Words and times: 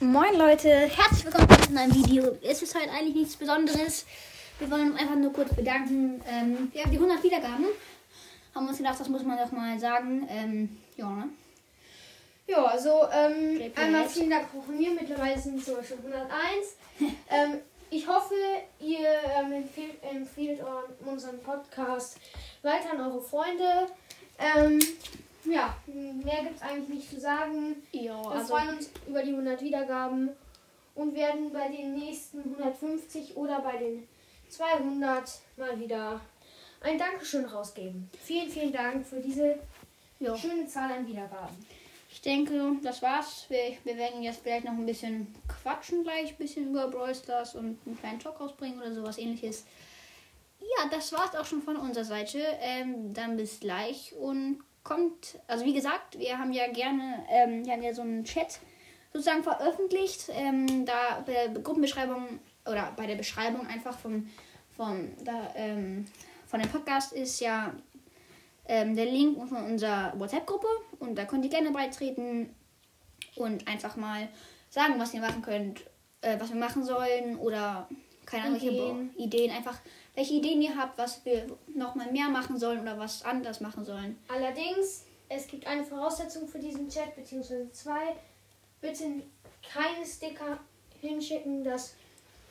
Moin 0.00 0.34
Leute, 0.36 0.68
herzlich 0.70 1.24
willkommen 1.24 1.48
zu 1.62 1.76
einem 1.78 1.94
Video. 1.94 2.36
Es 2.42 2.62
ist 2.62 2.74
halt 2.74 2.88
eigentlich 2.88 3.14
nichts 3.14 3.36
Besonderes. 3.36 4.06
Wir 4.58 4.70
wollen 4.70 4.96
einfach 4.96 5.14
nur 5.16 5.32
kurz 5.32 5.54
bedanken. 5.54 6.22
Ähm, 6.26 6.70
wir 6.72 6.82
haben 6.82 6.90
die 6.90 6.96
100 6.96 7.22
Wiedergaben. 7.22 7.66
Haben 8.54 8.68
uns 8.68 8.78
gedacht, 8.78 8.98
das 8.98 9.08
muss 9.08 9.22
man 9.24 9.36
doch 9.38 9.52
mal 9.52 9.78
sagen. 9.78 10.26
Ähm, 10.30 10.78
ja, 10.96 11.08
ne? 11.10 11.28
Ja, 12.46 12.64
also 12.64 13.04
ähm, 13.12 13.70
einmal 13.76 14.08
vielen 14.08 14.30
Dank 14.30 14.46
auch 14.56 14.64
von 14.64 14.76
mir. 14.76 14.90
Mittlerweile 14.90 15.38
sind 15.38 15.58
es 15.58 15.66
sogar 15.66 15.84
schon 15.84 15.98
101. 15.98 16.76
ähm, 17.30 17.60
ich 17.90 18.06
hoffe, 18.08 18.34
ihr 18.80 19.06
ähm, 19.38 19.52
empfehlt, 19.52 20.02
empfiehlt 20.02 20.60
euren- 20.60 20.94
unseren 21.04 21.38
Podcast 21.40 22.16
weiter 22.62 22.92
an 22.92 23.00
eure 23.00 23.20
Freunde. 23.20 23.88
Ja, 25.44 25.76
mehr 25.86 26.42
gibt 26.42 26.56
es 26.56 26.62
eigentlich 26.62 26.88
nicht 26.88 27.10
zu 27.10 27.20
sagen. 27.20 27.76
Ja, 27.92 28.22
Wir 28.22 28.30
also, 28.30 28.54
freuen 28.54 28.76
uns 28.76 28.90
über 29.06 29.22
die 29.22 29.30
100 29.30 29.62
Wiedergaben 29.62 30.30
und 30.94 31.14
werden 31.14 31.52
bei 31.52 31.68
den 31.68 31.94
nächsten 31.94 32.40
150 32.40 33.36
oder 33.36 33.60
bei 33.60 33.76
den 33.78 34.06
200 34.50 35.30
mal 35.56 35.78
wieder 35.78 36.20
ein 36.82 36.98
Dankeschön 36.98 37.44
rausgeben. 37.44 38.10
Vielen, 38.22 38.50
vielen 38.50 38.72
Dank 38.72 39.06
für 39.06 39.20
diese 39.20 39.58
ja. 40.18 40.36
schöne 40.36 40.66
Zahl 40.66 40.92
an 40.92 41.06
Wiedergaben. 41.06 41.56
ich 42.10 42.20
denke, 42.20 42.76
das 42.82 43.00
war's. 43.02 43.46
Wir, 43.48 43.76
wir 43.84 43.96
werden 43.96 44.22
jetzt 44.22 44.40
vielleicht 44.42 44.64
noch 44.64 44.72
ein 44.72 44.86
bisschen 44.86 45.34
quatschen 45.62 46.02
gleich, 46.02 46.30
ein 46.30 46.36
bisschen 46.36 46.70
über 46.70 46.88
Brawl 46.88 47.14
Stars 47.14 47.54
und 47.54 47.78
einen 47.86 47.98
kleinen 47.98 48.18
Talk 48.18 48.40
rausbringen 48.40 48.78
oder 48.80 48.92
sowas 48.92 49.18
ähnliches. 49.18 49.64
Ja, 50.60 50.88
das 50.90 51.12
war's 51.12 51.34
auch 51.34 51.46
schon 51.46 51.62
von 51.62 51.76
unserer 51.76 52.04
Seite. 52.04 52.40
Ähm, 52.60 53.14
dann 53.14 53.36
bis 53.36 53.60
gleich 53.60 54.14
und 54.18 54.58
kommt, 54.82 55.38
also 55.46 55.64
wie 55.64 55.74
gesagt, 55.74 56.18
wir 56.18 56.38
haben 56.38 56.52
ja 56.52 56.70
gerne, 56.70 57.24
ähm, 57.30 57.64
wir 57.64 57.72
haben 57.72 57.82
ja 57.82 57.94
so 57.94 58.02
einen 58.02 58.24
Chat 58.24 58.60
sozusagen 59.12 59.42
veröffentlicht. 59.42 60.30
Ähm, 60.30 60.86
da 60.86 61.22
bei 61.26 61.32
der 61.32 61.48
Gruppenbeschreibung 61.62 62.40
oder 62.66 62.92
bei 62.96 63.06
der 63.06 63.16
Beschreibung 63.16 63.66
einfach 63.66 63.98
vom, 63.98 64.30
vom, 64.76 65.10
da, 65.24 65.52
ähm, 65.54 66.06
von 66.46 66.60
dem 66.60 66.70
Podcast 66.70 67.12
ist 67.12 67.40
ja 67.40 67.72
ähm, 68.66 68.94
der 68.94 69.06
Link 69.06 69.48
von 69.48 69.64
unserer 69.64 70.18
WhatsApp-Gruppe 70.18 70.68
und 70.98 71.16
da 71.16 71.24
könnt 71.24 71.44
ihr 71.44 71.50
gerne 71.50 71.70
beitreten 71.70 72.54
und 73.36 73.66
einfach 73.66 73.96
mal 73.96 74.28
sagen, 74.68 74.94
was 74.98 75.14
ihr 75.14 75.20
machen 75.20 75.42
könnt, 75.42 75.80
äh, 76.20 76.38
was 76.38 76.52
wir 76.52 76.60
machen 76.60 76.84
sollen 76.84 77.36
oder 77.36 77.88
keine 78.30 78.44
Ahnung, 78.44 79.10
Ideen. 79.16 79.50
Einfach 79.50 79.78
welche 80.14 80.34
Ideen 80.34 80.62
ihr 80.62 80.76
habt, 80.76 80.98
was 80.98 81.24
wir 81.24 81.46
nochmal 81.74 82.10
mehr 82.12 82.28
machen 82.28 82.58
sollen 82.58 82.80
oder 82.80 82.98
was 82.98 83.24
anders 83.24 83.60
machen 83.60 83.84
sollen. 83.84 84.18
Allerdings, 84.28 85.04
es 85.28 85.46
gibt 85.46 85.66
eine 85.66 85.84
Voraussetzung 85.84 86.48
für 86.48 86.58
diesen 86.58 86.88
Chat, 86.88 87.14
beziehungsweise 87.16 87.70
zwei. 87.72 88.16
Bitte 88.80 89.04
keine 89.62 90.04
Sticker 90.04 90.58
hinschicken, 91.00 91.64
das 91.64 91.94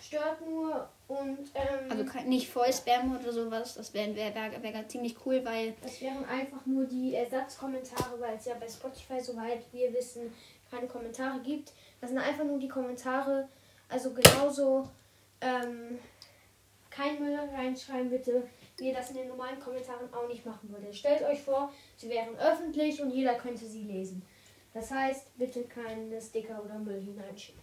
stört 0.00 0.46
nur 0.46 0.88
und 1.08 1.38
ähm, 1.54 1.90
Also 1.90 2.04
nicht 2.26 2.48
voll 2.48 2.72
Spam 2.72 3.16
oder 3.16 3.32
sowas, 3.32 3.74
das 3.74 3.92
wäre 3.94 4.14
wär, 4.14 4.34
wär, 4.34 4.62
wär 4.62 4.88
ziemlich 4.88 5.16
cool, 5.24 5.44
weil 5.44 5.74
das 5.82 6.00
wären 6.00 6.24
einfach 6.24 6.64
nur 6.66 6.84
die 6.84 7.14
Ersatzkommentare, 7.14 8.20
weil 8.20 8.36
es 8.36 8.46
ja 8.46 8.54
bei 8.58 8.68
Spotify, 8.68 9.20
soweit 9.20 9.60
wir 9.72 9.92
wissen, 9.92 10.32
keine 10.70 10.86
Kommentare 10.86 11.40
gibt. 11.40 11.72
Das 12.00 12.10
sind 12.10 12.18
einfach 12.18 12.44
nur 12.44 12.58
die 12.58 12.68
Kommentare, 12.68 13.48
also 13.88 14.12
genauso 14.12 14.88
ähm, 15.44 15.98
kein 16.90 17.20
Müll 17.20 17.36
reinschreiben 17.36 18.10
bitte, 18.10 18.48
wie 18.78 18.88
ihr 18.88 18.94
das 18.94 19.10
in 19.10 19.16
den 19.16 19.28
normalen 19.28 19.58
Kommentaren 19.60 20.12
auch 20.14 20.28
nicht 20.28 20.46
machen 20.46 20.70
würdet. 20.70 20.94
Stellt 20.94 21.22
euch 21.22 21.40
vor, 21.42 21.72
sie 21.96 22.08
wären 22.08 22.36
öffentlich 22.38 23.00
und 23.02 23.10
jeder 23.10 23.34
könnte 23.34 23.66
sie 23.66 23.82
lesen. 23.82 24.22
Das 24.72 24.90
heißt, 24.90 25.36
bitte 25.38 25.64
keine 25.64 26.20
Sticker 26.20 26.62
oder 26.64 26.78
Müll 26.78 27.00
hineinschicken. 27.00 27.62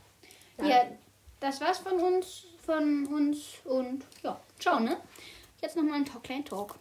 ja, 0.63 0.85
das 1.39 1.59
war's 1.59 1.79
von 1.79 1.99
uns, 1.99 2.45
von 2.65 3.05
uns 3.07 3.59
und 3.65 4.05
ja, 4.23 4.39
ciao, 4.59 4.79
ne? 4.79 4.97
Jetzt 5.61 5.75
nochmal 5.75 5.95
ein 5.95 6.05
Talk, 6.05 6.23
kleinen 6.23 6.45
Talk. 6.45 6.75